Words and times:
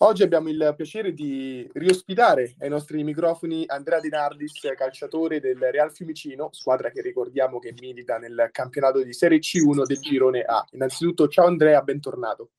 Oggi 0.00 0.22
abbiamo 0.22 0.48
il 0.48 0.74
piacere 0.76 1.12
di 1.12 1.68
riospitare 1.72 2.54
ai 2.60 2.68
nostri 2.68 3.02
microfoni 3.02 3.64
Andrea 3.66 3.98
Di 3.98 4.08
Nardis, 4.08 4.60
calciatore 4.76 5.40
del 5.40 5.58
Real 5.58 5.92
Fiumicino, 5.92 6.50
squadra 6.52 6.90
che 6.90 7.02
ricordiamo 7.02 7.58
che 7.58 7.74
milita 7.80 8.16
nel 8.16 8.50
campionato 8.52 9.02
di 9.02 9.12
Serie 9.12 9.40
C1 9.40 9.84
del 9.84 9.98
Girone 9.98 10.42
A. 10.42 10.64
Innanzitutto, 10.70 11.26
ciao 11.26 11.46
Andrea, 11.46 11.82
bentornato. 11.82 12.50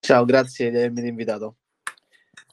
Ciao, 0.00 0.24
grazie 0.24 0.70
di 0.70 0.78
avermi 0.78 1.06
invitato. 1.06 1.56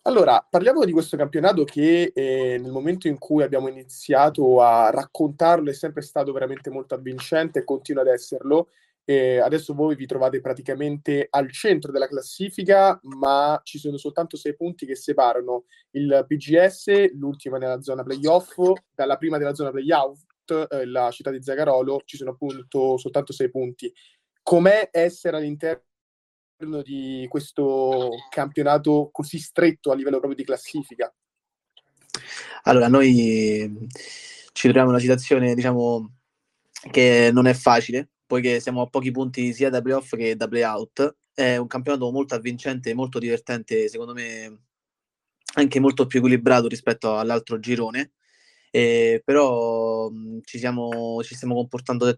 Allora, 0.01 0.45
parliamo 0.49 0.83
di 0.83 0.91
questo 0.91 1.15
campionato 1.15 1.63
che 1.63 2.11
eh, 2.13 2.57
nel 2.59 2.71
momento 2.71 3.07
in 3.07 3.17
cui 3.17 3.41
abbiamo 3.41 3.69
iniziato 3.69 4.61
a 4.61 4.89
raccontarlo 4.89 5.69
è 5.69 5.73
sempre 5.73 6.01
stato 6.01 6.33
veramente 6.33 6.69
molto 6.69 6.93
avvincente 6.93 7.59
e 7.59 7.63
continua 7.63 8.01
ad 8.01 8.09
esserlo. 8.09 8.67
Eh, 9.05 9.39
adesso 9.39 9.73
voi 9.73 9.95
vi 9.95 10.05
trovate 10.05 10.39
praticamente 10.39 11.27
al 11.29 11.51
centro 11.51 11.91
della 11.91 12.07
classifica, 12.07 12.97
ma 13.03 13.59
ci 13.63 13.77
sono 13.77 13.97
soltanto 13.97 14.37
sei 14.37 14.55
punti 14.55 14.85
che 14.85 14.95
separano 14.95 15.65
il 15.91 16.25
PGS, 16.25 17.13
l'ultima 17.13 17.57
nella 17.57 17.81
zona 17.81 18.03
playoff, 18.03 18.57
dalla 18.95 19.17
prima 19.17 19.37
della 19.37 19.53
zona 19.53 19.71
playout, 19.71 20.67
eh, 20.69 20.85
la 20.85 21.11
città 21.11 21.31
di 21.31 21.43
Zagarolo, 21.43 22.01
ci 22.05 22.15
sono 22.15 22.31
appunto 22.31 22.97
soltanto 22.97 23.33
sei 23.33 23.49
punti. 23.49 23.93
Com'è 24.41 24.89
essere 24.91 25.37
all'interno 25.37 26.81
di 26.83 27.25
questo 27.29 28.09
campionato 28.29 29.09
così 29.11 29.37
stretto 29.37 29.91
a 29.91 29.95
livello 29.95 30.17
proprio 30.19 30.37
di 30.37 30.45
classifica? 30.45 31.13
Allora, 32.63 32.87
noi 32.87 33.89
ci 34.53 34.61
troviamo 34.61 34.87
in 34.87 34.93
una 34.93 34.99
situazione, 34.99 35.55
diciamo, 35.55 36.13
che 36.89 37.31
non 37.33 37.47
è 37.47 37.53
facile, 37.53 38.12
poiché 38.33 38.59
siamo 38.59 38.81
a 38.81 38.87
pochi 38.87 39.11
punti 39.11 39.53
sia 39.53 39.69
da 39.69 39.79
playoff 39.79 40.15
che 40.15 40.35
da 40.35 40.47
playout. 40.47 41.17
È 41.35 41.55
un 41.57 41.67
campionato 41.67 42.09
molto 42.09 42.33
avvincente, 42.33 42.95
molto 42.95 43.19
divertente, 43.19 43.87
secondo 43.87 44.13
me 44.13 44.61
anche 45.55 45.79
molto 45.79 46.07
più 46.07 46.17
equilibrato 46.17 46.67
rispetto 46.67 47.15
all'altro 47.15 47.59
girone. 47.59 48.13
Eh, 48.71 49.21
però 49.23 50.09
mh, 50.09 50.39
ci, 50.45 50.57
siamo, 50.57 51.21
ci 51.21 51.35
stiamo 51.35 51.53
comportando 51.53 52.11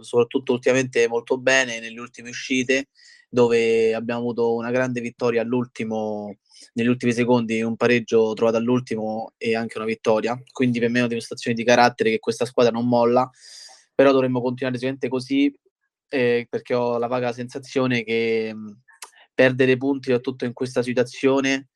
soprattutto 0.00 0.52
ultimamente 0.52 1.06
molto 1.06 1.38
bene 1.38 1.78
nelle 1.78 2.00
ultime 2.00 2.30
uscite 2.30 2.88
dove 3.28 3.94
abbiamo 3.94 4.22
avuto 4.22 4.54
una 4.54 4.72
grande 4.72 5.00
vittoria 5.00 5.42
all'ultimo 5.42 6.34
negli 6.72 6.88
ultimi 6.88 7.12
secondi 7.12 7.62
un 7.62 7.76
pareggio 7.76 8.32
trovato 8.34 8.56
all'ultimo 8.56 9.34
e 9.36 9.54
anche 9.54 9.78
una 9.78 9.86
vittoria 9.86 10.36
quindi 10.50 10.80
per 10.80 10.88
me 10.88 10.96
è 10.96 11.00
una 11.02 11.08
dimostrazione 11.10 11.56
di 11.56 11.62
carattere 11.62 12.10
che 12.10 12.18
questa 12.18 12.44
squadra 12.44 12.72
non 12.72 12.88
molla 12.88 13.30
però 14.00 14.12
dovremmo 14.12 14.40
continuare 14.40 14.78
sicuramente 14.78 15.10
così 15.10 15.54
eh, 16.08 16.46
perché 16.48 16.72
ho 16.72 16.96
la 16.96 17.06
vaga 17.06 17.34
sensazione 17.34 18.02
che 18.02 18.50
mh, 18.50 18.80
perdere 19.34 19.76
punti 19.76 20.08
soprattutto 20.08 20.46
in 20.46 20.54
questa 20.54 20.82
situazione 20.82 21.68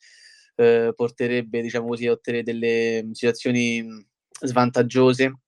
eh, 0.55 0.95
porterebbe 0.97 1.61
diciamo 1.61 1.87
così 1.87 2.07
a 2.07 2.13
ottenere 2.13 2.43
delle 2.43 3.11
situazioni 3.13 3.87
svantaggiose 4.41 5.41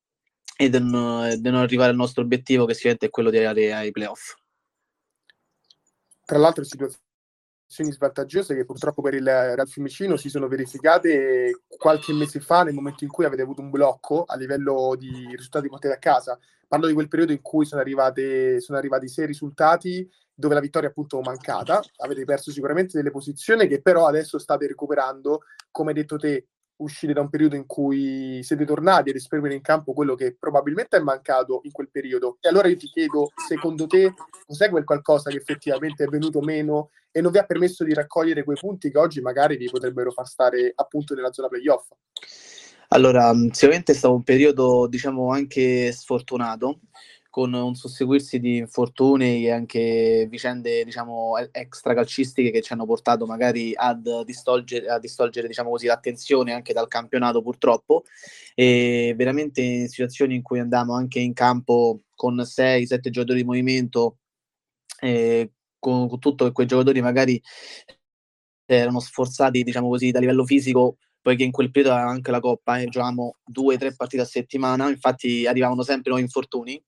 e 0.55 0.69
di 0.69 0.79
non, 0.79 1.41
non, 1.41 1.55
arrivare 1.55 1.93
al 1.93 1.97
nostro 1.97 2.23
obiettivo 2.23 2.67
che 2.67 2.75
sicuramente 2.75 3.07
è 3.07 3.11
quello 3.11 3.31
di 3.31 3.39
arrivare 3.39 3.73
ai 3.73 3.91
playoff. 3.91 4.35
Tra 6.27 6.37
l'altro 6.37 6.63
situazioni 6.63 7.06
svantaggiose 7.67 8.55
che 8.55 8.65
purtroppo 8.65 9.03
per 9.03 9.15
il 9.15 9.25
Real 9.25 9.69
Fiumicino 9.69 10.17
si 10.17 10.29
sono 10.29 10.49
verificate 10.49 11.63
qualche 11.67 12.13
mese 12.13 12.41
fa 12.41 12.63
nel 12.63 12.75
momento 12.75 13.05
in 13.05 13.11
cui 13.11 13.25
avete 13.25 13.43
avuto 13.43 13.61
un 13.61 13.71
blocco 13.71 14.25
a 14.25 14.37
livello 14.37 14.95
di 14.97 15.27
risultati 15.31 15.69
portati 15.69 15.95
a 15.95 15.99
casa. 15.99 16.39
Parlo 16.69 16.87
di 16.87 16.95
quel 16.95 17.09
periodo 17.09 17.33
in 17.33 17.43
cui 17.43 17.65
sono, 17.65 17.81
arrivate, 17.81 18.61
sono 18.61 18.79
arrivati 18.79 19.09
sei 19.09 19.27
risultati 19.27 20.09
dove 20.35 20.55
la 20.55 20.61
vittoria 20.61 20.89
appunto 20.89 21.21
mancata. 21.21 21.83
Avete 21.99 22.25
perso 22.25 22.51
sicuramente 22.51 22.97
delle 22.97 23.11
posizioni 23.11 23.67
che 23.67 23.81
però 23.81 24.07
adesso 24.07 24.39
state 24.39 24.67
recuperando, 24.67 25.43
come 25.71 25.91
hai 25.91 25.97
detto 25.97 26.17
te, 26.17 26.47
uscire 26.79 27.13
da 27.13 27.21
un 27.21 27.31
periodo 27.31 27.57
in 27.57 27.67
cui 27.67 28.41
siete 28.43 28.65
tornati 28.65 29.11
ad 29.11 29.17
esprimere 29.17 29.55
in 29.55 29.61
campo 29.61 29.93
quello 29.93 30.15
che 30.15 30.37
probabilmente 30.39 30.97
è 30.97 31.01
mancato 31.01 31.61
in 31.63 31.73
quel 31.73 31.91
periodo. 31.91 32.39
E 32.41 32.49
allora 32.49 32.69
io 32.69 32.77
ti 32.77 32.87
chiedo, 32.87 33.31
secondo 33.49 33.87
te, 33.87 34.15
cos'è 34.47 34.69
quel 34.69 34.85
qualcosa 34.85 35.31
che 35.31 35.37
effettivamente 35.37 36.05
è 36.05 36.09
venuto 36.09 36.41
meno 36.41 36.91
e 37.11 37.21
non 37.21 37.33
vi 37.33 37.39
ha 37.39 37.45
permesso 37.45 37.85
di 37.85 37.95
raccogliere 37.95 38.45
quei 38.45 38.59
punti 38.59 38.91
che 38.91 38.99
oggi 38.99 39.21
magari 39.21 39.57
vi 39.57 39.71
potrebbero 39.71 40.11
far 40.11 40.27
stare 40.27 40.73
appunto 40.75 41.15
nella 41.15 41.33
zona 41.33 41.49
playoff? 41.49 41.89
Allora, 42.89 43.33
sicuramente 43.51 43.93
è 43.93 43.95
stato 43.95 44.15
un 44.15 44.23
periodo, 44.23 44.87
diciamo, 44.87 45.33
anche 45.33 45.91
sfortunato, 45.91 46.81
con 47.37 47.53
un 47.53 47.75
susseguirsi 47.75 48.41
di 48.41 48.57
infortuni 48.57 49.45
e 49.45 49.51
anche 49.51 50.27
vicende 50.31 50.83
diciamo 50.85 51.35
extracalcistiche 51.53 52.51
che 52.51 52.63
ci 52.63 52.73
hanno 52.73 52.87
portato 52.87 53.27
magari 53.27 53.75
ad 53.75 54.25
distolgere, 54.25 54.89
a 54.89 54.99
distolgere 54.99 55.47
diciamo 55.47 55.69
così, 55.69 55.85
l'attenzione 55.85 56.55
anche 56.55 56.73
dal 56.73 56.89
campionato 56.89 57.43
purtroppo. 57.43 58.05
E 58.55 59.13
veramente 59.19 59.61
in 59.61 59.87
situazioni 59.89 60.35
in 60.37 60.41
cui 60.41 60.61
andiamo 60.61 60.95
anche 60.95 61.19
in 61.19 61.35
campo 61.35 62.05
con 62.15 62.37
6-7 62.37 63.11
giocatori 63.11 63.41
di 63.41 63.45
movimento 63.45 64.17
eh, 65.01 65.53
con, 65.79 66.09
con 66.09 66.19
tutto 66.19 66.47
che 66.47 66.53
quei 66.53 66.67
giocatori 66.67 67.03
magari 67.03 67.39
erano 68.65 68.99
sforzati 68.99 69.63
diciamo 69.63 69.91
così 69.91 70.11
da 70.11 70.21
livello 70.21 70.47
fisico 70.47 70.97
poiché 71.21 71.45
in 71.45 71.51
quel 71.51 71.71
periodo 71.71 71.97
anche 71.97 72.31
la 72.31 72.41
Coppa 72.41 72.79
eh, 72.79 72.87
giocavamo 72.87 73.37
due 73.45 73.75
o 73.75 73.79
tre 73.79 73.95
partite 73.95 74.23
a 74.23 74.27
settimana 74.27 74.89
infatti 74.89 75.47
arrivavano 75.47 75.83
sempre 75.83 76.09
nuovi 76.09 76.25
infortuni 76.25 76.83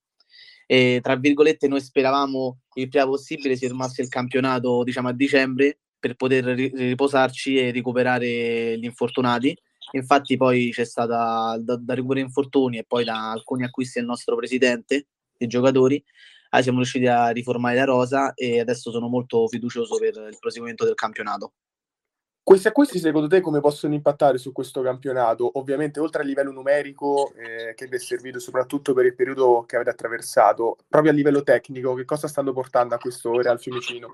e 0.71 1.01
tra 1.03 1.17
virgolette 1.17 1.67
noi 1.67 1.81
speravamo 1.81 2.59
il 2.75 2.91
prima 2.91 3.07
possibile 3.07 3.57
si 3.57 3.67
fermasse 3.67 4.03
il 4.03 4.09
campionato 4.09 4.83
diciamo 4.85 5.09
a 5.09 5.15
dicembre 5.15 5.79
per 5.99 6.15
poter 6.15 6.45
riposarci 6.45 7.57
e 7.57 7.73
recuperare 7.73 8.79
gli 8.79 8.85
infortunati. 8.85 9.57
Infatti 9.93 10.37
poi 10.37 10.71
c'è 10.71 10.85
stata 10.85 11.57
da, 11.59 11.77
da 11.81 11.95
recuperare 11.95 12.27
infortuni 12.27 12.77
e 12.77 12.85
poi 12.87 13.05
da 13.05 13.31
alcuni 13.31 13.65
acquisti 13.65 13.99
del 13.99 14.09
nostro 14.09 14.37
presidente 14.37 15.07
dei 15.39 15.49
giocatori 15.49 16.05
ah, 16.51 16.61
siamo 16.61 16.79
riusciti 16.79 17.07
a 17.07 17.31
riformare 17.31 17.77
la 17.77 17.85
rosa 17.85 18.35
e 18.35 18.61
adesso 18.61 18.91
sono 18.91 19.09
molto 19.09 19.49
fiducioso 19.49 19.97
per 19.97 20.15
il 20.31 20.37
proseguimento 20.39 20.85
del 20.85 20.95
campionato 20.95 21.53
questi 22.49 22.69
acquisti 22.69 22.99
secondo 22.99 23.29
te 23.29 23.43
come 23.43 23.61
possono 23.61 23.93
impattare 23.93 24.39
su 24.39 24.53
questo 24.53 24.81
campionato? 24.81 25.51
Ovviamente 25.59 26.01
oltre 26.01 26.23
a 26.23 26.25
livello 26.25 26.51
numerico 26.51 27.31
eh, 27.35 27.75
che 27.75 27.87
vi 27.89 27.97
è 27.97 27.99
servito 27.99 28.39
soprattutto 28.39 28.95
per 28.95 29.05
il 29.05 29.15
periodo 29.15 29.67
che 29.67 29.75
avete 29.75 29.91
attraversato, 29.91 30.79
proprio 30.89 31.13
a 31.13 31.15
livello 31.15 31.43
tecnico 31.43 31.93
che 31.93 32.07
cosa 32.07 32.27
stanno 32.27 32.55
portando 32.55 32.95
a 32.95 32.99
questo 32.99 33.39
Real 33.39 33.61
Fiumicino? 33.61 34.09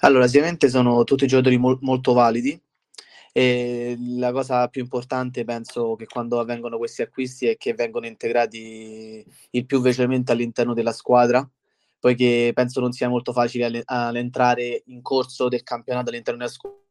Allora 0.00 0.26
sicuramente 0.26 0.68
sono 0.68 1.04
tutti 1.04 1.26
giocatori 1.26 1.56
mo- 1.56 1.78
molto 1.80 2.12
validi 2.12 2.60
e 3.32 3.96
la 3.98 4.30
cosa 4.30 4.68
più 4.68 4.82
importante 4.82 5.42
penso 5.44 5.96
che 5.96 6.04
quando 6.04 6.38
avvengono 6.38 6.76
questi 6.76 7.00
acquisti 7.00 7.46
è 7.46 7.56
che 7.56 7.72
vengono 7.72 8.04
integrati 8.04 9.24
il 9.52 9.64
più 9.64 9.80
velocemente 9.80 10.32
all'interno 10.32 10.74
della 10.74 10.92
squadra 10.92 11.48
poiché 11.98 12.52
penso 12.54 12.80
non 12.80 12.92
sia 12.92 13.08
molto 13.08 13.32
facile 13.32 13.82
all'entrare 13.86 14.82
in 14.88 15.00
corso 15.00 15.48
del 15.48 15.62
campionato 15.62 16.10
all'interno 16.10 16.40
della 16.40 16.52
squadra 16.52 16.84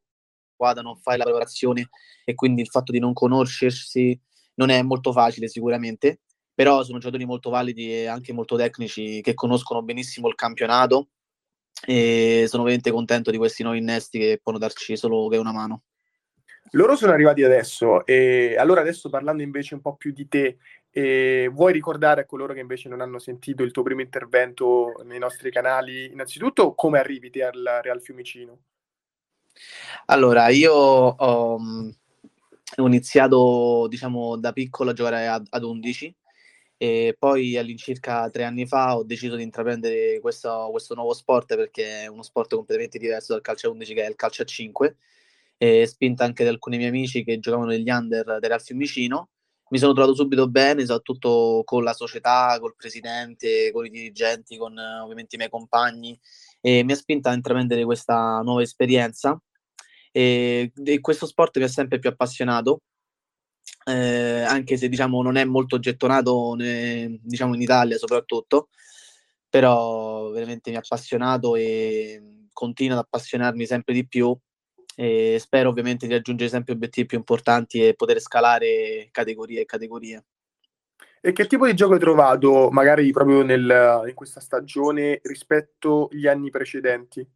squadra, 0.56 0.82
non 0.82 0.98
fai 0.98 1.18
la 1.18 1.26
preparazione 1.26 1.90
e 2.24 2.34
quindi 2.34 2.62
il 2.62 2.70
fatto 2.70 2.92
di 2.92 3.00
non 3.00 3.14
conoscersi 3.14 4.20
non 4.56 4.70
è 4.70 4.82
molto 4.82 5.12
facile 5.12 5.48
sicuramente, 5.48 6.22
però 6.54 6.82
sono 6.84 6.98
giocatori 6.98 7.26
molto 7.26 7.50
validi 7.50 7.92
e 7.92 8.08
anche 8.08 8.34
molto 8.34 8.56
tecnici 8.56 9.22
che 9.22 9.34
conoscono 9.34 9.84
benissimo 9.84 10.30
il 10.30 10.36
campionato 10.36 11.10
e 11.86 12.46
sono 12.48 12.64
veramente 12.64 12.92
contento 12.92 13.30
di 13.32 13.38
questi 13.38 13.62
nuovi 13.62 13.80
innesti 13.80 14.18
che 14.18 14.40
possono 14.42 14.66
darci 14.66 14.96
solo 14.96 15.28
che 15.28 15.38
una 15.38 15.52
mano. 15.52 15.84
Loro 16.72 16.96
sono 16.96 17.12
arrivati 17.12 17.44
adesso 17.44 18.06
e 18.06 18.56
allora 18.58 18.82
adesso 18.82 19.10
parlando 19.10 19.44
invece 19.44 19.76
un 19.76 19.82
po' 19.82 19.96
più 19.96 20.12
di 20.12 20.28
te, 20.28 20.58
eh, 20.90 21.50
vuoi 21.52 21.74
ricordare 21.74 22.22
a 22.22 22.26
coloro 22.26 22.54
che 22.54 22.60
invece 22.60 22.90
non 22.90 23.02
hanno 23.02 23.20
sentito 23.20 23.62
il 23.64 23.72
tuo 23.72 23.84
primo 23.84 24.02
intervento 24.02 25.02
nei 25.04 25.20
nostri 25.20 25.52
canali, 25.52 26.12
innanzitutto 26.12 26.74
come 26.74 26.98
arrivi 26.98 27.30
te 27.30 27.44
al 27.44 27.80
Real 27.84 28.02
Fiumicino? 28.02 28.60
Allora, 30.08 30.50
io 30.50 30.74
ho, 30.74 31.59
mm, 31.59 31.90
ho 32.78 32.88
iniziato, 32.88 33.88
diciamo, 33.90 34.38
da 34.38 34.52
piccolo 34.52 34.91
a 34.91 34.94
giocare 34.94 35.28
ad, 35.28 35.47
ad 35.50 35.64
11 35.64 36.16
e 36.78 37.16
poi 37.18 37.58
all'incirca 37.58 38.29
tre 38.29 38.44
anni 38.44 38.66
fa 38.68 38.97
ho 38.97 39.03
deciso 39.03 39.35
di 39.35 39.44
intraprendere 39.44 40.20
questo, 40.20 40.68
questo, 40.72 40.94
nuovo 40.94 41.14
sport 41.14 41.56
perché 41.56 42.02
è 42.03 42.08
uno 42.08 42.22
sport 42.22 42.53
completamente 42.53 42.97
diverso 43.00 43.32
dal 43.32 43.41
calcio 43.41 43.68
a 43.68 43.72
11 43.72 43.94
che 43.94 44.03
è 44.03 44.09
il 44.09 44.16
calcio 44.16 44.41
a 44.41 44.46
5 44.46 44.97
e 45.58 45.85
spinta 45.85 46.26
anche 46.26 46.44
da 46.44 46.50
alcuni 46.50 46.76
miei 46.78 46.90
amici 46.90 47.24
che 47.24 47.40
giocavano 47.40 47.70
negli 47.70 47.90
under 47.90 48.26
del 48.40 48.50
Real 48.50 48.62
Fiumicino. 48.62 49.29
Mi 49.70 49.79
sono 49.79 49.94
trovato 49.94 50.14
subito 50.14 50.47
bene, 50.47 50.82
soprattutto 50.82 51.64
con 51.66 51.84
la 51.84 51.94
società, 51.94 52.58
col 52.59 52.76
presidente, 52.76 53.72
con 53.72 53.85
i 53.85 53.90
dirigenti, 53.90 54.58
con 54.58 54.78
ovviamente 54.78 55.35
i 55.35 55.38
miei 55.38 55.50
compagni 55.50 56.20
e 56.62 56.84
mi 56.84 56.91
ha 56.91 56.96
spinto 56.96 57.29
a 57.29 57.34
intraprendere 57.34 57.84
questa 57.85 58.41
nuova 58.41 58.62
esperienza 58.62 59.40
e, 60.17 60.72
e 60.85 61.02
questo 61.02 61.26
sport 61.26 61.58
mi 61.58 61.66
ha 61.66 61.67
sempre 61.67 62.00
più 62.00 62.09
appassionato 62.09 62.84
eh, 63.85 64.41
anche 64.41 64.78
se 64.78 64.88
diciamo 64.88 65.22
non 65.22 65.35
è 65.35 65.44
molto 65.44 65.78
gettonato 65.78 66.53
ne, 66.56 67.20
diciamo 67.22 67.53
in 67.53 67.62
Italia 67.62 67.97
soprattutto 67.97 68.70
però 69.50 70.29
veramente 70.29 70.70
mi 70.70 70.78
ha 70.78 70.79
appassionato 70.79 71.58
e 71.58 72.47
continua 72.53 72.97
ad 72.97 73.03
appassionarmi 73.03 73.66
sempre 73.66 73.94
di 73.94 74.08
più 74.08 74.34
e 74.96 75.35
spero 75.38 75.70
ovviamente 75.70 76.08
di 76.08 76.14
raggiungere 76.14 76.50
sempre 76.50 76.73
obiettivi 76.73 77.08
più 77.08 77.17
importanti 77.17 77.85
e 77.85 77.96
poter 77.96 78.22
scalare 78.22 79.09
categorie 79.12 79.62
e 79.62 79.66
categorie. 79.66 80.26
E 81.20 81.34
che 81.34 81.47
tipo 81.47 81.66
di 81.66 81.73
gioco 81.73 81.94
hai 81.94 82.00
trovato, 82.00 82.70
magari 82.70 83.12
proprio 83.12 83.44
nel, 83.44 84.03
in 84.08 84.14
questa 84.14 84.40
stagione, 84.40 85.20
rispetto 85.23 86.08
agli 86.12 86.28
anni 86.28 86.50
precedenti? 86.50 87.28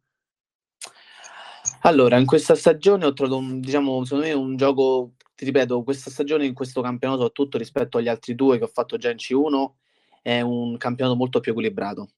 Allora, 1.82 2.18
in 2.18 2.26
questa 2.26 2.54
stagione 2.54 3.06
ho 3.06 3.12
trovato, 3.12 3.38
un, 3.38 3.60
diciamo, 3.60 4.04
secondo 4.04 4.26
me 4.26 4.32
un 4.32 4.56
gioco, 4.56 5.12
ti 5.34 5.44
ripeto, 5.46 5.82
questa 5.82 6.10
stagione 6.10 6.44
in 6.44 6.52
questo 6.52 6.82
campionato, 6.82 7.20
soprattutto 7.20 7.56
rispetto 7.56 7.98
agli 7.98 8.08
altri 8.08 8.34
due 8.34 8.58
che 8.58 8.64
ho 8.64 8.70
fatto 8.72 8.98
già 8.98 9.10
in 9.10 9.16
C1, 9.16 9.72
è 10.20 10.40
un 10.42 10.76
campionato 10.76 11.16
molto 11.16 11.40
più 11.40 11.52
equilibrato. 11.52 12.10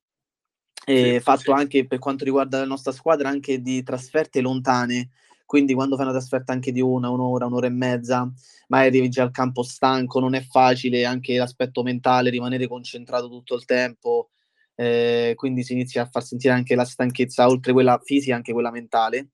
E 0.85 1.15
sì, 1.15 1.21
fatto 1.21 1.43
sì. 1.43 1.51
anche 1.53 1.87
per 1.87 2.01
quanto 2.01 2.25
riguarda 2.25 2.59
la 2.59 2.67
nostra 2.67 2.91
squadra, 2.91 3.29
anche 3.29 3.61
di 3.61 3.85
trasferte 3.85 4.41
lontane, 4.41 5.11
quindi 5.47 5.75
quando 5.75 5.95
fai 5.95 6.07
una 6.07 6.15
trasferta 6.15 6.53
anche 6.53 6.73
di 6.73 6.81
una, 6.81 7.09
un'ora, 7.11 7.47
un'ora 7.47 7.67
e 7.67 7.71
mezza, 7.71 8.29
magari 8.67 8.89
arrivi 8.89 9.11
già 9.11 9.23
al 9.23 9.31
campo 9.31 9.63
stanco, 9.63 10.19
non 10.19 10.35
è 10.35 10.41
facile 10.41 11.05
anche 11.05 11.37
l'aspetto 11.37 11.85
mentale, 11.85 12.31
rimanere 12.31 12.67
concentrato 12.67 13.29
tutto 13.29 13.55
il 13.55 13.65
tempo, 13.65 14.31
eh, 14.75 15.35
quindi 15.37 15.63
si 15.63 15.75
inizia 15.75 16.03
a 16.03 16.07
far 16.07 16.25
sentire 16.25 16.53
anche 16.53 16.75
la 16.75 16.85
stanchezza, 16.85 17.47
oltre 17.47 17.73
quella 17.73 18.01
fisica, 18.03 18.35
anche 18.35 18.53
quella 18.53 18.73
mentale. 18.73 19.29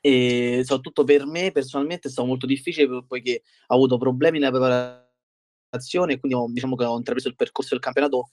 E 0.00 0.60
soprattutto 0.64 1.04
per 1.04 1.26
me 1.26 1.50
personalmente 1.50 2.08
è 2.08 2.10
stato 2.10 2.26
molto 2.26 2.46
difficile 2.46 3.04
poiché 3.06 3.42
ho 3.66 3.74
avuto 3.74 3.98
problemi 3.98 4.38
nella 4.38 4.50
preparazione 4.50 6.18
quindi 6.18 6.38
ho, 6.38 6.46
diciamo 6.48 6.76
che 6.76 6.84
ho 6.84 6.96
intrapreso 6.96 7.28
il 7.28 7.36
percorso 7.36 7.70
del 7.70 7.82
campionato 7.82 8.28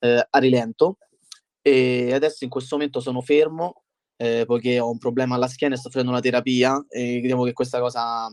eh, 0.00 0.26
a 0.28 0.38
rilento. 0.38 0.98
E 1.60 2.12
adesso 2.12 2.44
in 2.44 2.50
questo 2.50 2.76
momento 2.76 3.00
sono 3.00 3.20
fermo 3.20 3.84
eh, 4.16 4.44
poiché 4.46 4.80
ho 4.80 4.90
un 4.90 4.98
problema 4.98 5.36
alla 5.36 5.46
schiena 5.46 5.74
e 5.74 5.78
sto 5.78 5.90
facendo 5.90 6.10
una 6.10 6.20
terapia 6.20 6.84
e 6.88 7.18
crediamo 7.18 7.44
che 7.44 7.52
questa 7.52 7.78
cosa 7.78 8.28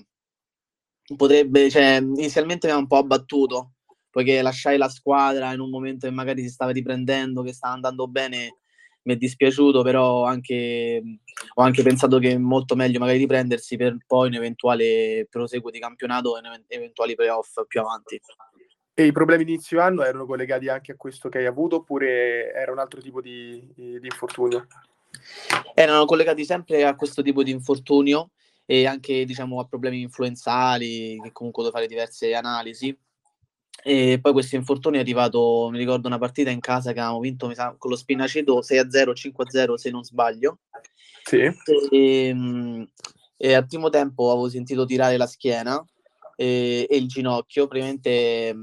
potrebbe, 1.16 1.69
cioè, 1.69 1.98
inizialmente 2.01 2.68
mi 2.68 2.74
ha 2.74 2.77
un 2.77 2.88
po' 2.88 2.98
abbattuto, 2.98 3.74
poiché 4.10 4.42
lasciai 4.42 4.77
la 4.77 4.89
squadra 4.89 5.54
in 5.54 5.60
un 5.60 5.69
momento 5.69 6.07
che 6.07 6.13
magari 6.13 6.42
si 6.42 6.50
stava 6.50 6.72
riprendendo, 6.72 7.44
che 7.44 7.54
stava 7.54 7.75
andando 7.75 8.07
bene, 8.07 8.57
mi 9.06 9.13
è 9.13 9.18
dispiaciuto, 9.18 9.81
però 9.84 10.25
anche, 10.25 11.02
ho 11.54 11.62
anche 11.62 11.84
pensato 11.84 12.18
che 12.19 12.31
è 12.31 12.38
molto 12.38 12.75
meglio 12.75 13.00
magari 13.00 13.19
riprendersi 13.19 13.78
per 13.78 13.98
poi 14.06 14.28
un 14.28 14.36
eventuale 14.36 15.28
proseguo 15.30 15.69
di 15.69 15.80
campionato 15.80 16.38
e 16.38 16.42
eventuali 16.68 17.16
playoff 17.16 17.66
più 17.68 17.80
avanti. 17.81 18.19
E 18.94 19.06
i 19.06 19.12
problemi 19.12 19.44
di 19.44 19.52
inizio 19.54 19.81
anno 19.81 20.04
erano 20.04 20.25
collegati 20.25 20.69
anche 20.69 20.94
a 20.94 20.96
questo 20.96 21.30
che 21.30 21.40
hai 21.40 21.46
avuto 21.46 21.78
oppure 21.78 22.52
era 22.54 22.72
un 22.72 22.80
altro 22.80 23.02
tipo 23.02 23.22
di, 23.22 23.69
di 23.75 24.00
infortunio? 24.02 24.68
Erano 25.74 26.06
collegati 26.06 26.46
sempre 26.46 26.86
a 26.86 26.96
questo 26.96 27.22
tipo 27.22 27.44
di 27.44 27.51
infortunio 27.51 28.31
e 28.66 28.88
anche 28.88 29.25
diciamo, 29.25 29.60
a 29.60 29.66
problemi 29.66 30.01
influenzali, 30.01 31.19
che 31.22 31.31
comunque 31.31 31.63
devo 31.63 31.75
fare 31.75 31.88
diverse 31.88 32.34
analisi. 32.34 32.98
E 33.83 34.19
poi 34.19 34.31
questo 34.31 34.56
infortunio 34.56 35.00
è 35.00 35.04
arrivato, 35.04 35.69
mi 35.72 35.77
ricordo 35.77 36.07
una 36.07 36.18
partita 36.18 36.50
in 36.50 36.60
casa 36.60 36.92
che 36.92 37.00
avevamo 37.00 37.19
vinto 37.19 37.54
sa, 37.54 37.75
con 37.77 37.92
lo 37.92 37.95
Spinaceto 37.95 38.60
6-0, 38.62 39.12
5-0 39.13 39.74
se 39.75 39.89
non 39.92 40.04
sbaglio. 40.04 40.60
Sì. 41.24 41.38
E, 41.38 41.54
e, 41.92 42.88
e, 43.38 43.54
al 43.54 43.68
primo 43.68 43.89
tempo 43.89 44.31
avevo 44.31 44.50
sentito 44.50 44.86
tirare 44.86 45.18
la 45.18 45.27
schiena 45.27 45.83
e, 46.36 46.88
e 46.89 46.98
il 46.98 47.07
ginocchio, 47.07 47.68
praticamente 47.68 48.56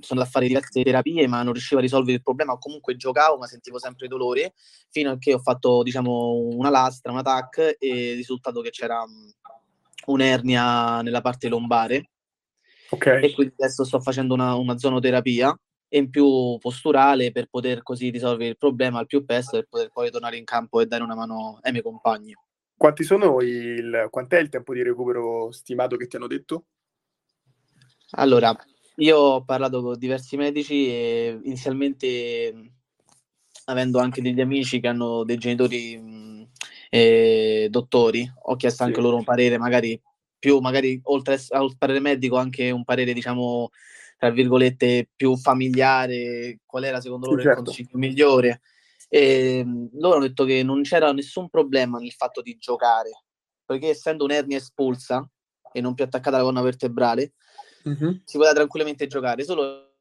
sono 0.00 0.20
andato 0.20 0.28
a 0.28 0.40
fare 0.40 0.46
diverse 0.46 0.82
terapie, 0.82 1.26
ma 1.26 1.42
non 1.42 1.52
riuscivo 1.52 1.80
a 1.80 1.82
risolvere 1.82 2.16
il 2.16 2.22
problema. 2.22 2.58
Comunque 2.58 2.96
giocavo, 2.96 3.38
ma 3.38 3.46
sentivo 3.46 3.78
sempre 3.78 4.08
dolore, 4.08 4.54
fino 4.90 5.10
a 5.10 5.18
che 5.18 5.34
ho 5.34 5.38
fatto, 5.38 5.82
diciamo, 5.82 6.32
una 6.52 6.70
lastra, 6.70 7.12
un 7.12 7.18
attack, 7.18 7.76
e 7.78 8.10
il 8.10 8.16
risultato 8.16 8.60
che 8.60 8.70
c'era 8.70 9.02
um, 9.02 9.30
un'ernia 10.06 11.02
nella 11.02 11.20
parte 11.20 11.48
lombare. 11.48 12.10
Okay. 12.90 13.24
E 13.24 13.32
quindi 13.34 13.54
adesso 13.58 13.84
sto 13.84 14.00
facendo 14.00 14.34
una, 14.34 14.54
una 14.54 14.78
zonoterapia 14.78 15.58
e 15.88 15.98
in 15.98 16.10
più 16.10 16.58
posturale 16.58 17.32
per 17.32 17.46
poter 17.48 17.82
così 17.82 18.10
risolvere 18.10 18.50
il 18.50 18.56
problema 18.56 18.98
al 18.98 19.06
più 19.06 19.24
presto 19.24 19.56
e 19.56 19.66
poter 19.68 19.90
poi 19.90 20.10
tornare 20.10 20.36
in 20.36 20.44
campo 20.44 20.80
e 20.80 20.86
dare 20.86 21.02
una 21.02 21.14
mano 21.14 21.58
ai 21.62 21.70
miei 21.70 21.82
compagni. 21.82 22.34
Quanti 22.76 23.04
sono 23.04 23.40
il, 23.40 24.08
quant'è 24.10 24.38
il 24.38 24.48
tempo 24.48 24.74
di 24.74 24.82
recupero 24.82 25.50
stimato 25.50 25.96
che 25.96 26.06
ti 26.06 26.16
hanno 26.16 26.26
detto? 26.26 26.64
Allora, 28.10 28.54
io 28.96 29.16
ho 29.16 29.44
parlato 29.44 29.82
con 29.82 29.98
diversi 29.98 30.36
medici 30.36 30.86
e 30.88 31.40
inizialmente, 31.42 32.72
avendo 33.64 33.98
anche 33.98 34.22
degli 34.22 34.40
amici 34.40 34.80
che 34.80 34.88
hanno 34.88 35.24
dei 35.24 35.38
genitori 35.38 35.96
mh, 35.96 36.48
eh, 36.90 37.68
dottori, 37.70 38.30
ho 38.44 38.56
chiesto 38.56 38.84
anche 38.84 38.96
sì. 38.96 39.02
loro 39.02 39.16
un 39.16 39.24
parere, 39.24 39.58
magari 39.58 40.00
più, 40.46 40.60
magari 40.60 41.00
oltre 41.04 41.40
al 41.48 41.76
parere 41.76 41.98
medico, 41.98 42.36
anche 42.36 42.70
un 42.70 42.84
parere, 42.84 43.12
diciamo, 43.12 43.70
tra 44.16 44.30
virgolette, 44.30 45.10
più 45.16 45.36
familiare, 45.36 46.60
qual 46.64 46.84
era 46.84 47.00
secondo 47.00 47.26
loro 47.26 47.42
certo. 47.42 47.58
il 47.58 47.64
consiglio 47.64 47.98
migliore. 47.98 48.60
E 49.08 49.66
loro 49.94 50.16
hanno 50.16 50.26
detto 50.28 50.44
che 50.44 50.62
non 50.62 50.82
c'era 50.82 51.12
nessun 51.12 51.48
problema 51.48 51.98
nel 51.98 52.12
fatto 52.12 52.42
di 52.42 52.56
giocare, 52.60 53.24
perché 53.64 53.88
essendo 53.88 54.22
un'ernia 54.22 54.56
espulsa 54.56 55.28
e 55.72 55.80
non 55.80 55.94
più 55.94 56.04
attaccata 56.04 56.36
alla 56.36 56.44
colonna 56.44 56.62
vertebrale, 56.62 57.32
mm-hmm. 57.88 58.18
si 58.22 58.36
poteva 58.36 58.54
tranquillamente 58.54 59.08
giocare, 59.08 59.42
solo 59.42 59.94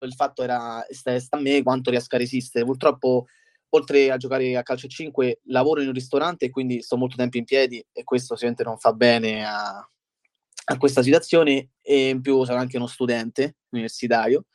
il 0.00 0.14
fatto 0.14 0.42
era 0.42 0.86
sta, 0.88 1.20
sta 1.20 1.36
a 1.36 1.40
me 1.40 1.62
quanto 1.62 1.90
riesco 1.90 2.14
a 2.14 2.18
resistere. 2.18 2.64
Purtroppo, 2.64 3.26
oltre 3.74 4.10
a 4.10 4.16
giocare 4.16 4.56
a 4.56 4.62
calcio 4.62 4.88
5, 4.88 5.40
lavoro 5.44 5.80
in 5.80 5.88
un 5.88 5.94
ristorante 5.94 6.46
e 6.46 6.50
quindi 6.50 6.82
sto 6.82 6.96
molto 6.96 7.16
tempo 7.16 7.36
in 7.36 7.44
piedi 7.44 7.84
e 7.92 8.04
questo 8.04 8.34
sicuramente 8.34 8.64
non 8.64 8.78
fa 8.78 8.92
bene 8.92 9.44
a, 9.44 9.76
a 9.76 10.76
questa 10.78 11.02
situazione. 11.02 11.70
E 11.80 12.10
in 12.10 12.20
più 12.20 12.44
sono 12.44 12.58
anche 12.58 12.76
uno 12.76 12.86
studente 12.86 13.56
universitario, 13.70 14.46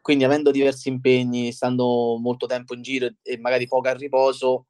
quindi 0.00 0.24
avendo 0.24 0.50
diversi 0.50 0.88
impegni, 0.88 1.52
stando 1.52 2.16
molto 2.18 2.46
tempo 2.46 2.74
in 2.74 2.82
giro 2.82 3.08
e 3.22 3.38
magari 3.38 3.66
poco 3.66 3.88
a 3.88 3.94
riposo, 3.94 4.66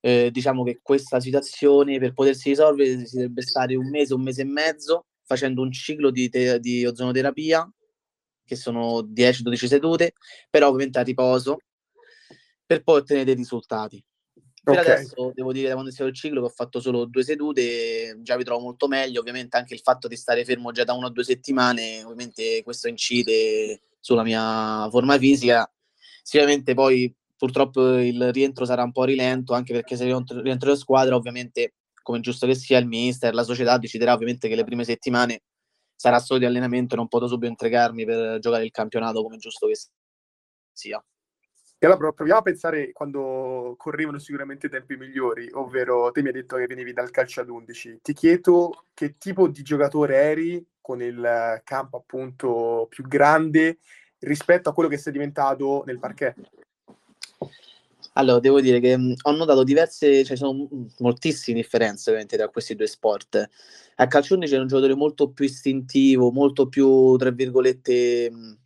eh, 0.00 0.30
diciamo 0.30 0.62
che 0.64 0.80
questa 0.82 1.20
situazione 1.20 1.98
per 1.98 2.12
potersi 2.12 2.50
risolvere 2.50 3.06
si 3.06 3.16
dovrebbe 3.16 3.42
stare 3.42 3.76
un 3.76 3.88
mese, 3.90 4.14
un 4.14 4.22
mese 4.22 4.42
e 4.42 4.44
mezzo 4.44 5.06
facendo 5.24 5.62
un 5.62 5.72
ciclo 5.72 6.10
di, 6.10 6.28
te- 6.28 6.60
di 6.60 6.86
ozonoterapia, 6.86 7.68
che 8.44 8.56
sono 8.56 9.02
10-12 9.02 9.66
sedute, 9.66 10.12
però 10.48 10.68
ovviamente 10.68 10.98
a 11.00 11.02
riposo, 11.02 11.58
per 12.66 12.82
poi 12.82 12.98
ottenere 12.98 13.24
dei 13.24 13.34
risultati. 13.34 14.02
Per 14.62 14.76
okay. 14.76 14.94
adesso 14.94 15.30
devo 15.32 15.52
dire, 15.52 15.68
da 15.68 15.74
quando 15.74 15.90
è 15.90 15.94
stato 15.94 16.10
il 16.10 16.16
ciclo, 16.16 16.40
che 16.40 16.46
ho 16.46 16.50
fatto 16.50 16.80
solo 16.80 17.04
due 17.04 17.22
sedute, 17.22 18.18
già 18.22 18.36
vi 18.36 18.42
trovo 18.42 18.62
molto 18.62 18.88
meglio. 18.88 19.20
Ovviamente 19.20 19.56
anche 19.56 19.74
il 19.74 19.80
fatto 19.80 20.08
di 20.08 20.16
stare 20.16 20.44
fermo 20.44 20.72
già 20.72 20.82
da 20.82 20.92
una 20.92 21.06
o 21.06 21.10
due 21.10 21.22
settimane, 21.22 22.02
ovviamente 22.02 22.62
questo 22.64 22.88
incide 22.88 23.80
sulla 24.00 24.24
mia 24.24 24.88
forma 24.90 25.16
fisica. 25.18 25.70
Sicuramente 26.20 26.74
poi 26.74 27.14
purtroppo 27.36 27.98
il 27.98 28.32
rientro 28.32 28.64
sarà 28.64 28.82
un 28.82 28.90
po' 28.90 29.04
rilento, 29.04 29.54
anche 29.54 29.72
perché 29.72 29.94
se 29.94 30.04
rientro, 30.04 30.40
rientro 30.40 30.70
in 30.70 30.76
squadra, 30.76 31.14
ovviamente 31.14 31.74
come 32.02 32.20
giusto 32.20 32.46
che 32.46 32.54
sia, 32.56 32.78
il 32.78 32.86
mister, 32.86 33.34
la 33.34 33.42
società 33.44 33.78
deciderà 33.78 34.14
ovviamente 34.14 34.48
che 34.48 34.56
le 34.56 34.64
prime 34.64 34.84
settimane 34.84 35.42
sarà 35.94 36.18
solo 36.18 36.38
di 36.40 36.44
allenamento 36.44 36.94
e 36.94 36.96
non 36.96 37.08
potrò 37.08 37.26
subito 37.26 37.50
entregarmi 37.50 38.04
per 38.04 38.38
giocare 38.38 38.64
il 38.64 38.70
campionato 38.70 39.22
come 39.22 39.36
giusto 39.38 39.66
che 39.66 39.76
sia. 40.72 41.04
E 41.78 41.86
allora 41.86 42.10
proviamo 42.12 42.40
a 42.40 42.42
pensare 42.42 42.90
quando 42.92 43.74
correvano 43.76 44.18
sicuramente 44.18 44.70
tempi 44.70 44.96
migliori, 44.96 45.48
ovvero 45.52 46.10
te 46.10 46.22
mi 46.22 46.28
hai 46.28 46.32
detto 46.32 46.56
che 46.56 46.66
venivi 46.66 46.94
dal 46.94 47.10
calcio 47.10 47.42
ad 47.42 47.50
11. 47.50 47.98
Ti 48.02 48.14
chiedo 48.14 48.84
che 48.94 49.16
tipo 49.18 49.46
di 49.48 49.62
giocatore 49.62 50.16
eri 50.16 50.66
con 50.80 51.02
il 51.02 51.60
campo 51.64 51.98
appunto 51.98 52.86
più 52.88 53.04
grande 53.06 53.78
rispetto 54.20 54.70
a 54.70 54.72
quello 54.72 54.88
che 54.88 54.96
sei 54.96 55.12
diventato 55.12 55.82
nel 55.84 55.98
parquet. 55.98 56.36
Allora, 58.14 58.40
devo 58.40 58.62
dire 58.62 58.80
che 58.80 58.96
mh, 58.96 59.14
ho 59.24 59.32
notato 59.32 59.62
diverse, 59.62 60.24
cioè 60.24 60.36
sono 60.36 60.68
moltissime 61.00 61.60
differenze 61.60 62.08
ovviamente 62.08 62.38
tra 62.38 62.48
questi 62.48 62.74
due 62.74 62.86
sport. 62.86 63.46
A 63.96 64.06
calcio 64.06 64.34
11 64.34 64.52
c'è 64.52 64.60
un 64.60 64.66
giocatore 64.66 64.94
molto 64.94 65.30
più 65.30 65.44
istintivo, 65.44 66.30
molto 66.30 66.68
più, 66.68 67.16
tra 67.16 67.30
virgolette, 67.30 68.30
mh, 68.30 68.58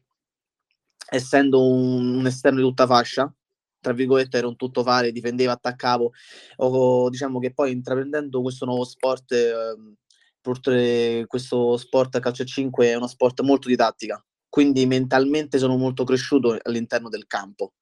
essendo 1.10 1.66
un, 1.66 2.14
un, 2.16 2.26
esterno 2.26 2.58
di 2.58 2.64
tutta 2.64 2.86
fascia, 2.86 3.32
tra 3.80 3.92
virgolette 3.92 4.38
ero 4.38 4.48
un 4.48 4.56
tutto 4.56 4.82
fare, 4.82 5.12
difendevo, 5.12 5.50
attaccavo, 5.50 6.12
o 6.56 7.10
diciamo 7.10 7.38
che 7.38 7.52
poi 7.52 7.72
intraprendendo 7.72 8.42
questo 8.42 8.64
nuovo 8.64 8.84
sport, 8.84 9.32
eh, 9.32 11.24
questo 11.26 11.76
sport 11.76 12.16
a 12.16 12.20
calcio 12.20 12.44
5 12.44 12.86
è 12.86 12.94
uno 12.94 13.06
sport 13.06 13.40
molto 13.42 13.68
di 13.68 13.76
tattica, 13.76 14.24
quindi 14.48 14.86
mentalmente 14.86 15.58
sono 15.58 15.76
molto 15.76 16.04
cresciuto 16.04 16.56
all'interno 16.62 17.08
del 17.08 17.26
campo. 17.26 17.72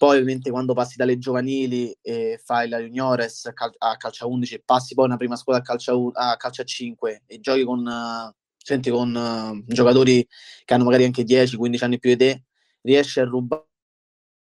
Poi 0.00 0.16
ovviamente 0.16 0.50
quando 0.50 0.72
passi 0.72 0.96
dalle 0.96 1.18
giovanili 1.18 1.94
e 2.00 2.40
fai 2.42 2.70
la 2.70 2.78
juniores 2.78 3.44
a, 3.44 3.52
cal- 3.52 3.76
calcio 3.98 4.24
a 4.24 4.28
11 4.28 4.54
e 4.54 4.62
passi 4.64 4.94
poi 4.94 5.04
una 5.04 5.18
prima 5.18 5.36
squadra 5.36 5.62
a 5.62 5.64
calcio 5.66 6.10
a, 6.14 6.30
a, 6.30 6.36
calcio 6.38 6.62
a 6.62 6.64
5 6.64 7.24
e 7.26 7.38
giochi 7.40 7.64
con, 7.64 7.80
uh, 7.86 8.34
senti, 8.62 8.90
con 8.90 9.14
uh, 9.14 9.64
giocatori 9.72 10.26
che 10.64 10.74
hanno 10.74 10.84
magari 10.84 11.04
anche 11.04 11.24
10-15 11.24 11.84
anni 11.84 11.98
più 11.98 12.10
di 12.10 12.16
te, 12.16 12.44
riesci 12.82 13.20
a 13.20 13.24
rubare 13.24 13.64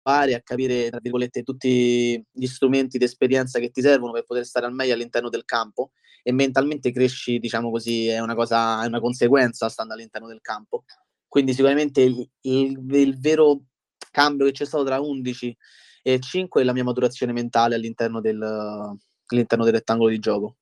a 0.04 0.40
capire, 0.42 0.90
tra 0.90 0.98
virgolette, 1.00 1.42
tutti 1.42 2.22
gli 2.30 2.46
strumenti 2.46 2.98
di 2.98 3.04
esperienza 3.04 3.58
che 3.58 3.70
ti 3.70 3.80
servono 3.80 4.12
per 4.12 4.24
poter 4.24 4.44
stare 4.44 4.66
al 4.66 4.74
meglio 4.74 4.94
all'interno 4.94 5.28
del 5.28 5.44
campo 5.44 5.92
e 6.22 6.32
mentalmente 6.32 6.92
cresci, 6.92 7.38
diciamo 7.38 7.70
così, 7.70 8.08
è 8.08 8.20
una 8.20 8.34
cosa, 8.34 8.82
è 8.82 8.86
una 8.86 9.00
conseguenza 9.00 9.68
stando 9.68 9.94
all'interno 9.94 10.28
del 10.28 10.40
campo. 10.40 10.84
Quindi 11.28 11.52
sicuramente 11.52 12.02
il, 12.02 12.28
il, 12.42 12.78
il 12.92 13.20
vero 13.20 13.62
cambio 14.10 14.46
che 14.46 14.52
c'è 14.52 14.64
stato 14.64 14.84
tra 14.84 15.00
11 15.00 15.56
e 16.02 16.18
5 16.18 16.62
è 16.62 16.64
la 16.64 16.72
mia 16.72 16.84
maturazione 16.84 17.32
mentale 17.32 17.74
all'interno 17.76 18.20
del, 18.20 18.42
all'interno 18.42 19.64
del 19.64 19.74
rettangolo 19.74 20.10
di 20.10 20.18
gioco. 20.18 20.56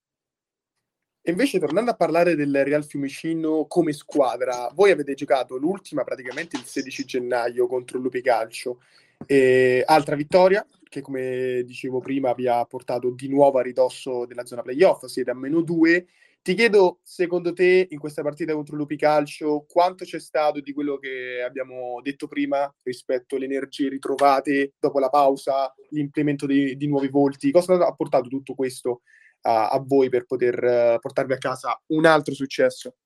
E 1.20 1.30
invece, 1.30 1.58
tornando 1.58 1.90
a 1.90 1.96
parlare 1.96 2.34
del 2.34 2.64
Real 2.64 2.84
Fiumicino 2.84 3.66
come 3.66 3.92
squadra, 3.92 4.70
voi 4.74 4.90
avete 4.90 5.14
giocato 5.14 5.56
l'ultima 5.56 6.04
praticamente 6.04 6.56
il 6.56 6.64
16 6.64 7.04
gennaio 7.04 7.66
contro 7.66 7.98
il 7.98 8.04
Lupi 8.04 8.22
Calcio. 8.22 8.80
E 9.26 9.82
altra 9.84 10.16
vittoria 10.16 10.66
che, 10.88 11.02
come 11.02 11.62
dicevo 11.64 12.00
prima, 12.00 12.32
vi 12.32 12.48
ha 12.48 12.64
portato 12.64 13.10
di 13.10 13.28
nuovo 13.28 13.58
a 13.58 13.62
ridosso 13.62 14.24
della 14.26 14.46
zona 14.46 14.62
playoff, 14.62 15.04
siete 15.04 15.30
a 15.30 15.34
meno 15.34 15.60
due. 15.60 16.06
Ti 16.40 16.54
chiedo, 16.54 17.00
secondo 17.02 17.52
te, 17.52 17.88
in 17.90 17.98
questa 17.98 18.22
partita 18.22 18.54
contro 18.54 18.74
il 18.74 18.80
Lupi 18.80 18.96
Calcio, 18.96 19.66
quanto 19.68 20.04
c'è 20.04 20.18
stato 20.18 20.60
di 20.60 20.72
quello 20.72 20.96
che 20.96 21.42
abbiamo 21.44 22.00
detto 22.00 22.26
prima 22.26 22.72
rispetto 22.82 23.36
alle 23.36 23.44
energie 23.44 23.88
ritrovate 23.90 24.72
dopo 24.78 24.98
la 24.98 25.10
pausa, 25.10 25.74
l'implemento 25.90 26.46
di, 26.46 26.76
di 26.76 26.86
nuovi 26.86 27.08
volti? 27.08 27.50
Cosa 27.50 27.74
ha 27.74 27.94
portato 27.94 28.28
tutto 28.28 28.54
questo 28.54 29.02
a, 29.42 29.68
a 29.68 29.78
voi 29.78 30.08
per 30.08 30.24
poter 30.24 30.54
uh, 30.94 30.98
portarvi 30.98 31.32
a 31.32 31.38
casa 31.38 31.80
un 31.88 32.06
altro 32.06 32.34
successo? 32.34 32.96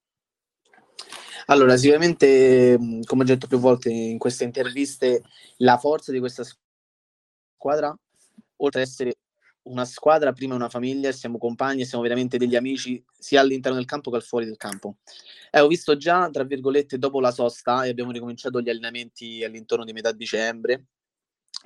Allora, 1.46 1.76
sicuramente, 1.76 2.78
come 3.04 3.22
ho 3.22 3.26
detto 3.26 3.46
più 3.46 3.58
volte 3.58 3.90
in 3.90 4.18
queste 4.18 4.44
interviste, 4.44 5.22
la 5.58 5.76
forza 5.76 6.12
di 6.12 6.20
questa 6.20 6.44
squadra, 7.56 7.96
oltre 8.56 8.82
ad 8.82 8.86
essere 8.86 9.16
una 9.62 9.84
squadra, 9.84 10.32
prima 10.32 10.54
una 10.54 10.68
famiglia, 10.68 11.12
siamo 11.12 11.38
compagni, 11.38 11.84
siamo 11.84 12.02
veramente 12.02 12.36
degli 12.36 12.56
amici 12.56 13.04
sia 13.16 13.40
all'interno 13.40 13.76
del 13.76 13.86
campo 13.86 14.10
che 14.10 14.16
al 14.16 14.22
fuori 14.22 14.44
del 14.44 14.56
campo. 14.56 14.98
Eh, 15.50 15.60
ho 15.60 15.66
visto 15.68 15.96
già, 15.96 16.28
tra 16.30 16.44
virgolette, 16.44 16.98
dopo 16.98 17.20
la 17.20 17.30
sosta, 17.30 17.84
e 17.84 17.90
abbiamo 17.90 18.12
ricominciato 18.12 18.60
gli 18.60 18.70
allenamenti 18.70 19.44
all'intorno 19.44 19.84
di 19.84 19.92
metà 19.92 20.12
dicembre, 20.12 20.86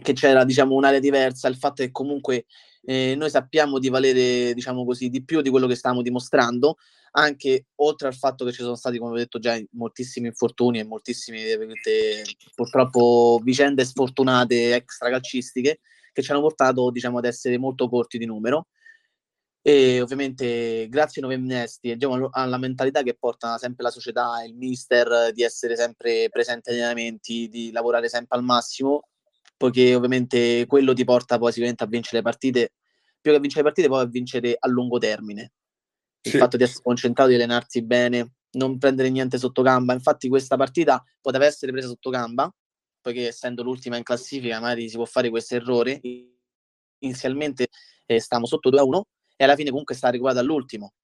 che 0.02 0.12
c'era, 0.12 0.44
diciamo, 0.44 0.74
un'area 0.74 1.00
diversa, 1.00 1.48
il 1.48 1.56
fatto 1.56 1.82
che 1.82 1.90
comunque 1.90 2.46
eh, 2.82 3.14
noi 3.16 3.30
sappiamo 3.30 3.78
di 3.78 3.88
valere, 3.88 4.54
diciamo 4.54 4.84
così, 4.84 5.08
di 5.08 5.24
più 5.24 5.40
di 5.40 5.50
quello 5.50 5.66
che 5.66 5.74
stavamo 5.74 6.02
dimostrando, 6.02 6.76
anche 7.12 7.66
oltre 7.76 8.08
al 8.08 8.14
fatto 8.14 8.44
che 8.44 8.52
ci 8.52 8.62
sono 8.62 8.76
stati, 8.76 8.98
come 8.98 9.12
ho 9.12 9.16
detto 9.16 9.38
già, 9.38 9.58
moltissimi 9.72 10.28
infortuni 10.28 10.78
e 10.78 10.84
moltissime, 10.84 11.56
purtroppo, 12.54 13.40
vicende 13.42 13.84
sfortunate 13.84 14.74
extracalcistiche 14.74 15.80
che 16.12 16.22
ci 16.22 16.30
hanno 16.30 16.40
portato, 16.42 16.90
diciamo, 16.90 17.18
ad 17.18 17.24
essere 17.24 17.58
molto 17.58 17.88
corti 17.88 18.18
di 18.18 18.26
numero. 18.26 18.68
E 19.62 20.00
ovviamente 20.00 20.86
grazie 20.88 21.20
ai 21.20 21.26
nuovi 21.26 21.42
innesti 21.42 21.96
diciamo, 21.96 22.28
alla 22.30 22.56
mentalità 22.56 23.02
che 23.02 23.16
porta 23.18 23.58
sempre 23.58 23.82
la 23.82 23.90
società, 23.90 24.44
il 24.46 24.54
mister, 24.54 25.32
di 25.32 25.42
essere 25.42 25.74
sempre 25.74 26.28
presente 26.30 26.70
agli 26.70 26.76
allenamenti, 26.76 27.48
di 27.48 27.72
lavorare 27.72 28.08
sempre 28.08 28.38
al 28.38 28.44
massimo, 28.44 29.08
poiché 29.56 29.94
ovviamente 29.94 30.66
quello 30.66 30.92
ti 30.92 31.04
porta 31.04 31.38
poi 31.38 31.50
sicuramente 31.50 31.84
a 31.84 31.86
vincere 31.86 32.18
le 32.18 32.22
partite, 32.22 32.72
più 33.20 33.30
che 33.30 33.38
a 33.38 33.40
vincere 33.40 33.62
le 33.62 33.68
partite, 33.68 33.88
poi 33.88 34.02
a 34.02 34.06
vincere 34.06 34.56
a 34.58 34.68
lungo 34.68 34.98
termine. 34.98 35.52
Il 36.20 36.32
sì. 36.32 36.38
fatto 36.38 36.56
di 36.56 36.64
essere 36.64 36.82
concentrato, 36.82 37.28
di 37.30 37.36
allenarsi 37.36 37.82
bene, 37.82 38.34
non 38.52 38.78
prendere 38.78 39.10
niente 39.10 39.38
sotto 39.38 39.62
gamba. 39.62 39.92
Infatti 39.92 40.28
questa 40.28 40.56
partita 40.56 41.02
poteva 41.20 41.46
essere 41.46 41.72
presa 41.72 41.88
sotto 41.88 42.10
gamba, 42.10 42.52
poiché 43.00 43.28
essendo 43.28 43.62
l'ultima 43.62 43.96
in 43.96 44.02
classifica 44.02 44.60
magari 44.60 44.88
si 44.88 44.96
può 44.96 45.04
fare 45.04 45.30
questo 45.30 45.54
errore. 45.54 46.00
Inizialmente 46.98 47.68
eh, 48.06 48.20
stavamo 48.20 48.46
sotto 48.46 48.70
2 48.70 48.80
a 48.80 48.84
1 48.84 49.06
e 49.36 49.44
alla 49.44 49.54
fine 49.54 49.70
comunque 49.70 49.94
sta 49.94 50.10
recuperata 50.10 50.40
all'ultimo, 50.40 50.94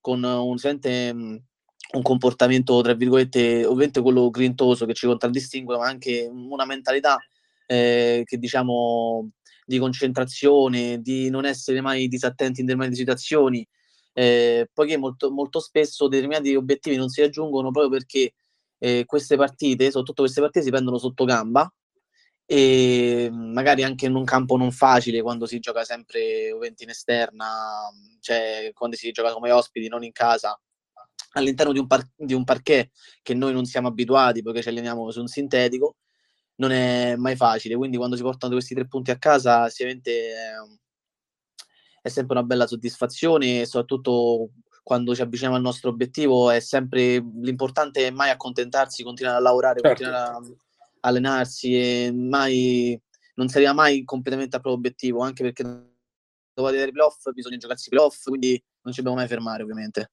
con 0.00 0.22
un, 0.22 0.58
sente, 0.58 1.10
un 1.10 2.02
comportamento, 2.02 2.80
tra 2.82 2.94
virgolette, 2.94 3.64
ovviamente 3.64 4.00
quello 4.00 4.30
grintoso 4.30 4.86
che 4.86 4.94
ci 4.94 5.06
contraddistingue, 5.06 5.76
ma 5.76 5.86
anche 5.86 6.28
una 6.30 6.66
mentalità 6.66 7.18
eh, 7.68 8.22
che 8.24 8.38
diciamo 8.38 9.30
di 9.66 9.78
concentrazione, 9.78 11.00
di 11.02 11.28
non 11.28 11.44
essere 11.44 11.82
mai 11.82 12.08
disattenti 12.08 12.60
in 12.60 12.66
determinate 12.66 12.96
situazioni, 12.96 13.66
eh, 14.14 14.68
poiché 14.72 14.96
molto, 14.96 15.30
molto 15.30 15.60
spesso 15.60 16.08
determinati 16.08 16.54
obiettivi 16.54 16.96
non 16.96 17.10
si 17.10 17.20
raggiungono 17.20 17.70
proprio 17.70 17.90
perché 17.90 18.32
eh, 18.78 19.04
queste 19.04 19.36
partite, 19.36 19.86
soprattutto 19.86 20.22
queste 20.22 20.40
partite, 20.40 20.64
si 20.64 20.70
prendono 20.70 20.96
sotto 20.98 21.24
gamba 21.24 21.70
e 22.46 23.28
magari 23.30 23.82
anche 23.82 24.06
in 24.06 24.14
un 24.14 24.24
campo 24.24 24.56
non 24.56 24.72
facile 24.72 25.20
quando 25.20 25.44
si 25.44 25.58
gioca 25.58 25.84
sempre 25.84 26.50
ovviamente 26.50 26.84
in 26.84 26.90
esterna, 26.90 27.46
cioè 28.20 28.70
quando 28.72 28.96
si 28.96 29.10
gioca 29.10 29.34
come 29.34 29.50
ospiti, 29.52 29.88
non 29.88 30.02
in 30.02 30.12
casa, 30.12 30.58
all'interno 31.32 31.72
di 31.72 31.78
un, 31.78 31.86
par- 31.86 32.08
di 32.16 32.32
un 32.32 32.44
parquet 32.44 32.90
che 33.22 33.34
noi 33.34 33.52
non 33.52 33.66
siamo 33.66 33.88
abituati 33.88 34.42
perché 34.42 34.62
ci 34.62 34.68
alleniamo 34.70 35.10
su 35.10 35.20
un 35.20 35.26
sintetico 35.26 35.96
non 36.58 36.70
è 36.70 37.16
mai 37.16 37.36
facile. 37.36 37.76
Quindi 37.76 37.96
quando 37.96 38.16
si 38.16 38.22
portano 38.22 38.52
questi 38.52 38.74
tre 38.74 38.86
punti 38.86 39.10
a 39.10 39.18
casa, 39.18 39.68
sicuramente 39.68 40.30
è, 40.32 40.52
è 42.02 42.08
sempre 42.08 42.36
una 42.36 42.46
bella 42.46 42.66
soddisfazione, 42.66 43.64
soprattutto 43.66 44.50
quando 44.82 45.14
ci 45.14 45.22
avviciniamo 45.22 45.56
al 45.56 45.62
nostro 45.62 45.90
obiettivo, 45.90 46.50
è 46.50 46.60
sempre 46.60 47.18
l'importante 47.18 48.06
è 48.06 48.10
mai 48.10 48.30
accontentarsi, 48.30 49.02
continuare 49.02 49.36
a 49.38 49.40
lavorare, 49.40 49.80
certo. 49.80 49.88
continuare 49.88 50.30
a 50.30 50.40
allenarsi 51.00 51.74
e 51.74 52.12
mai 52.12 53.00
non 53.34 53.48
si 53.48 53.56
arriva 53.56 53.72
mai 53.72 54.04
completamente 54.04 54.56
al 54.56 54.62
proprio 54.62 54.80
obiettivo, 54.80 55.20
anche 55.20 55.42
perché 55.44 55.62
dopo 55.62 56.70
vedere 56.70 56.88
i 56.88 56.92
playoff 56.92 57.30
bisogna 57.32 57.56
giocarsi 57.56 57.88
i 57.88 57.90
playoff, 57.90 58.24
quindi 58.24 58.60
non 58.82 58.92
ci 58.92 59.00
dobbiamo 59.00 59.18
mai 59.18 59.28
fermare, 59.28 59.62
ovviamente 59.62 60.10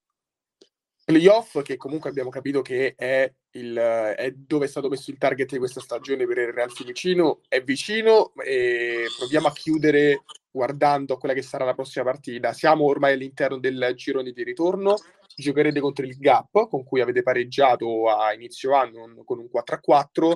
playoff 1.06 1.62
che 1.62 1.78
comunque 1.78 2.10
abbiamo 2.10 2.30
capito 2.30 2.62
che 2.62 2.96
è, 2.96 3.32
il, 3.52 3.76
è, 3.76 4.34
dove 4.36 4.66
è 4.66 4.68
stato 4.68 4.90
messo 4.90 5.12
il 5.12 5.20
target 5.20 5.52
di 5.52 5.60
questa 5.60 5.80
stagione 5.80 6.26
per 6.26 6.40
il 6.40 6.52
Real 6.52 6.72
Fiumicino 6.72 7.42
è 7.48 7.62
vicino 7.62 8.34
e 8.44 9.06
proviamo 9.18 9.48
a 9.48 9.54
chiudere 9.54 10.24
guardando 10.50 11.14
a 11.14 11.18
quella 11.18 11.36
che 11.36 11.44
sarà 11.44 11.64
la 11.64 11.76
prossima 11.76 12.06
partita. 12.06 12.54
Siamo 12.54 12.86
ormai 12.86 13.14
all'interno 13.14 13.60
del 13.60 13.94
girone 13.96 14.32
di 14.32 14.44
ritorno. 14.44 14.96
Giocherete 15.36 15.80
contro 15.80 16.06
il 16.06 16.18
Gap 16.18 16.68
con 16.70 16.84
cui 16.84 17.02
avete 17.02 17.22
pareggiato 17.22 18.10
a 18.10 18.34
inizio 18.34 18.74
anno 18.74 19.24
con 19.24 19.38
un 19.38 19.50
4-4 19.54 20.34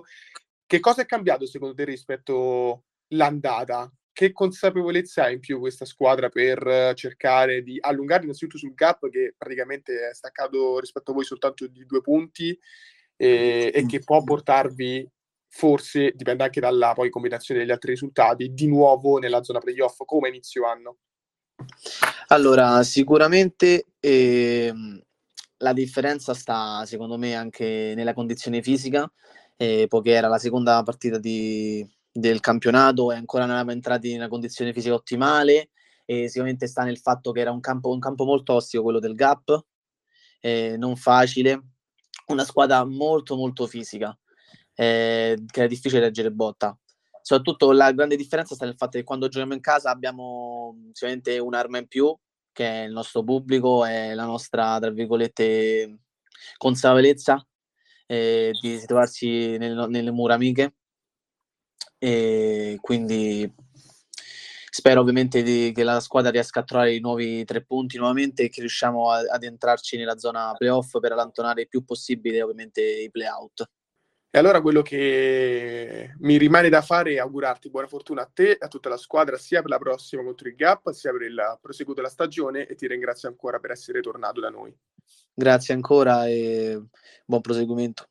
che 0.70 0.80
cosa 0.80 1.02
è 1.02 1.06
cambiato 1.06 1.48
secondo 1.48 1.74
te 1.74 1.84
rispetto 1.84 2.84
all'andata 3.10 3.92
che 4.12 4.32
consapevolezza 4.32 5.24
ha 5.24 5.30
in 5.30 5.40
più 5.40 5.60
questa 5.60 5.86
squadra 5.86 6.30
per 6.30 6.94
cercare 6.96 7.62
di 7.64 7.78
allungare 7.80 8.24
innanzitutto 8.24 8.58
sul 8.58 8.74
gap 8.74 9.10
che 9.10 9.34
praticamente 9.38 10.10
è 10.10 10.14
staccato 10.14 10.80
rispetto 10.80 11.12
a 11.12 11.14
voi 11.14 11.24
soltanto 11.24 11.68
di 11.68 11.86
due 11.86 12.02
punti 12.02 12.58
e, 13.16 13.72
e 13.74 13.86
che 13.86 14.00
può 14.00 14.24
portarvi 14.24 15.10
forse, 15.50 16.14
dipende 16.16 16.44
anche 16.44 16.60
dalla 16.60 16.94
poi 16.94 17.10
combinazione 17.10 17.60
degli 17.60 17.72
altri 17.72 17.92
risultati, 17.92 18.54
di 18.54 18.68
nuovo 18.68 19.18
nella 19.18 19.44
zona 19.44 19.60
playoff 19.60 19.98
come 20.06 20.30
inizio 20.30 20.66
anno? 20.66 20.98
Allora, 22.28 22.84
sicuramente 22.84 23.88
eh, 24.00 24.74
la 25.58 25.74
differenza 25.74 26.34
sta 26.34 26.86
secondo 26.86 27.18
me 27.18 27.36
anche 27.36 27.94
nella 27.96 28.14
condizione 28.14 28.62
fisica, 28.62 29.12
eh, 29.58 29.88
poiché 29.90 30.12
era 30.12 30.28
la 30.28 30.38
seconda 30.38 30.82
partita 30.84 31.18
di, 31.18 31.86
del 32.12 32.40
campionato 32.40 33.12
e 33.12 33.16
ancora 33.16 33.44
non 33.44 33.54
eravamo 33.54 33.74
entrati 33.74 34.12
in 34.12 34.18
una 34.18 34.28
condizione 34.28 34.74
fisica 34.74 34.94
ottimale 34.94 35.70
e 36.06 36.28
sicuramente 36.28 36.68
sta 36.68 36.84
nel 36.84 36.98
fatto 36.98 37.32
che 37.32 37.40
era 37.40 37.52
un 37.52 37.60
campo, 37.60 37.92
un 37.92 38.00
campo 38.00 38.26
molto 38.26 38.54
ostico 38.54 38.82
quello 38.84 39.00
del 39.00 39.14
Gap, 39.14 39.64
eh, 40.42 40.76
non 40.76 40.96
facile, 40.96 41.62
una 42.28 42.44
squadra 42.46 42.84
molto 42.84 43.36
molto 43.36 43.68
fisica, 43.68 44.18
eh, 44.74 45.38
che 45.46 45.60
era 45.60 45.68
difficile 45.68 46.02
leggere 46.02 46.32
botta. 46.32 46.76
Soprattutto 47.22 47.72
la 47.72 47.92
grande 47.92 48.16
differenza 48.16 48.56
sta 48.56 48.66
nel 48.66 48.76
fatto 48.76 48.98
che 48.98 49.04
quando 49.04 49.28
giochiamo 49.28 49.54
in 49.54 49.60
casa 49.60 49.92
abbiamo 49.92 50.76
sicuramente 50.94 51.38
un'arma 51.38 51.78
in 51.78 51.88
più, 51.88 52.18
che 52.52 52.66
è 52.66 52.86
il 52.86 52.92
nostro 52.92 53.24
pubblico 53.24 53.86
e 53.86 54.16
la 54.16 54.26
nostra, 54.26 54.80
tra 54.80 54.90
virgolette, 54.90 56.00
consapevolezza 56.58 57.46
eh, 58.08 58.52
di 58.60 58.84
trovarsi 58.86 59.58
nel, 59.58 59.86
nelle 59.90 60.12
mura 60.12 60.34
amiche 60.34 60.74
e 62.00 62.78
quindi 62.82 63.54
spero 64.72 65.02
ovviamente 65.02 65.44
di, 65.44 65.72
che 65.76 65.84
la 65.84 66.00
squadra 66.00 66.32
riesca 66.32 66.62
a 66.62 66.64
trovare 66.64 66.96
i 66.96 67.00
nuovi 67.00 67.44
tre 67.44 67.64
punti 67.64 67.98
nuovamente 67.98 68.44
e 68.44 68.50
che 68.50 68.62
riusciamo 68.62 69.12
a, 69.12 69.20
ad 69.30 69.44
entrarci 69.44 69.98
nella 69.98 70.18
zona 70.18 70.54
playoff 70.58 70.98
per 71.00 71.12
allontanare 71.12 71.62
il 71.62 71.68
più 71.68 71.84
possibile 71.84 72.42
ovviamente 72.42 72.82
i 72.82 73.12
playout. 73.12 73.70
E 74.32 74.38
allora 74.38 74.62
quello 74.62 74.84
che 74.84 76.14
mi 76.20 76.38
rimane 76.38 76.70
da 76.70 76.84
fare 76.84 77.14
è 77.14 77.18
augurarti 77.18 77.72
buona 77.72 77.88
fortuna 77.88 78.22
a 78.22 78.30
te 78.32 78.52
e 78.52 78.58
a 78.60 78.68
tutta 78.68 78.88
la 78.88 78.98
squadra, 78.98 79.38
sia 79.38 79.62
per 79.62 79.72
la 79.72 79.80
prossima 79.80 80.24
contro 80.24 80.48
il 80.48 80.56
Gap, 80.56 80.92
sia 80.92 81.12
per 81.12 81.24
il 81.24 81.58
proseguo 81.60 81.96
della 81.96 82.10
stagione 82.10 82.68
e 82.68 82.76
ti 82.76 82.88
ringrazio 82.88 83.28
ancora 83.28 83.58
per 83.58 83.72
essere 83.72 84.02
tornato 84.02 84.40
da 84.40 84.50
noi. 84.50 84.72
Grazie 85.34 85.74
ancora 85.74 86.28
e 86.28 86.80
buon 87.26 87.42
proseguimento. 87.42 88.08